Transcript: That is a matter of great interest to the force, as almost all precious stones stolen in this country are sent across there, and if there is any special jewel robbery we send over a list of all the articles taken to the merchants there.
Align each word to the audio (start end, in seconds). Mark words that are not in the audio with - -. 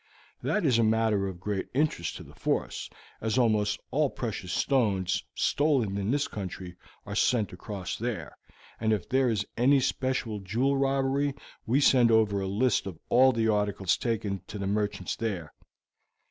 That 0.41 0.65
is 0.65 0.79
a 0.79 0.83
matter 0.83 1.27
of 1.27 1.39
great 1.39 1.67
interest 1.75 2.15
to 2.15 2.23
the 2.23 2.33
force, 2.33 2.89
as 3.21 3.37
almost 3.37 3.79
all 3.91 4.09
precious 4.09 4.51
stones 4.51 5.23
stolen 5.35 5.95
in 5.95 6.09
this 6.09 6.27
country 6.27 6.75
are 7.05 7.13
sent 7.13 7.53
across 7.53 7.97
there, 7.99 8.35
and 8.79 8.93
if 8.93 9.07
there 9.07 9.29
is 9.29 9.45
any 9.57 9.79
special 9.79 10.39
jewel 10.39 10.75
robbery 10.75 11.35
we 11.67 11.79
send 11.81 12.09
over 12.09 12.41
a 12.41 12.47
list 12.47 12.87
of 12.87 12.97
all 13.09 13.31
the 13.31 13.47
articles 13.47 13.95
taken 13.95 14.41
to 14.47 14.57
the 14.57 14.65
merchants 14.65 15.15
there. 15.15 15.53